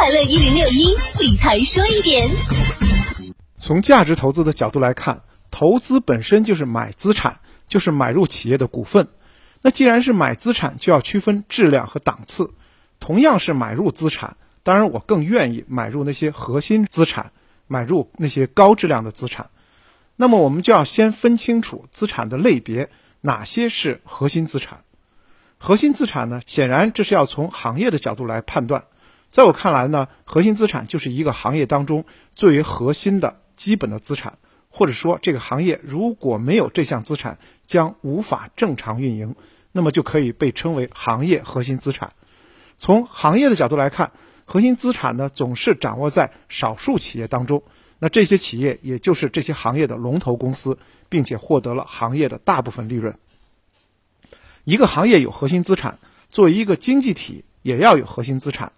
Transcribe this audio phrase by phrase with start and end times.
[0.00, 2.26] 快乐一零六一理财说一点。
[3.58, 9.08] 从价值投资的角度来看，投资本身就是买资产，就是买入企业的股份。
[9.60, 12.54] 那既然是买资产，就要区分质量和档次。
[12.98, 17.32] 同样是买入资产，当然我更愿意买入那些核心资产，
[17.66, 19.50] 买入那些高质量的资产。
[20.16, 22.88] 那么我们就要先分清楚资产的类别，
[23.20, 24.82] 哪些是核心资产。
[25.58, 28.84] 核心资产呢，显然这是要从行业的角度来判断。
[29.30, 39.36] 在我看来呢，核心资产就是一个行业当中最为核心的基本的资产，或者说这个行业如果没有这项资产，将无法正常运营，
[39.70, 42.12] 那么就可以被称为行业核心资产。
[42.76, 44.10] 从行业的角度来看，
[44.44, 47.62] 核心资产呢总是掌握在少数企业当中，
[48.00, 50.76] 那这些企业也就是这些行业的龙头公司，
[51.08, 53.16] 并且获得了行业的大部分利润。
[54.64, 56.00] 一个行业有核心资产，
[56.30, 58.72] 作为一个经济体也要有核心资产。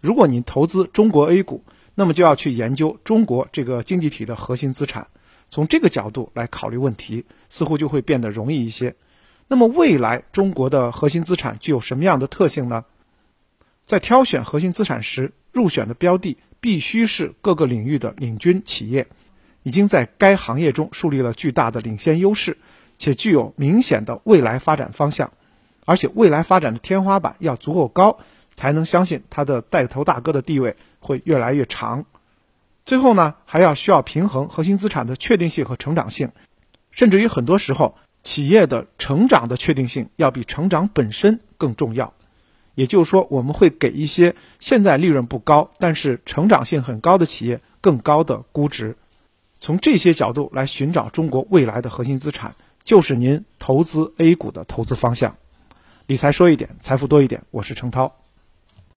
[0.00, 5.08] 如果你投资中国 A 股，那么就要去研究中国这个经济体的核心资产，
[5.50, 8.94] 从这个角度来考虑问题，似乎就会变得容易一些。
[9.48, 12.84] 那么未来中国的核心资产具有什么样的特性呢？
[13.86, 19.08] 在挑选核心资产时，入选的标的必须是各个领域的领军企业，
[19.62, 22.58] 已经在该行业中树立了巨大的领先优势，
[22.98, 25.32] 且具有明显的未来发展方向。
[25.86, 28.18] 而且未来发展的天花板要足够高，
[28.58, 32.06] 才能相信他的带头大哥的地位会越来越长。
[32.84, 36.32] 最后呢，还要需要平衡核心资产的确定性和成长性，
[36.90, 42.14] 甚至于很多时候，企业的成长的确定性要比成长本身更重要。
[42.74, 48.96] 也就是说，我们会给一些现在利润不高，但是成长性很高的企业更高的估值。
[49.60, 55.36] 从这些角度来寻找中国未来的核心资产，就是您投资 A 股的投资方向。
[56.06, 57.44] 理财说一点，财富多一点。
[57.52, 58.27] 我是程涛。